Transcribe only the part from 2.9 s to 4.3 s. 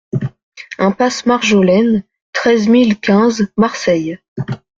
quinze Marseille